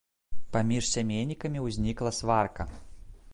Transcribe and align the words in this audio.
Паміж 0.55 0.87
сямейнікамі 0.93 1.59
ўзнікла 1.67 2.11
сварка. 2.21 2.69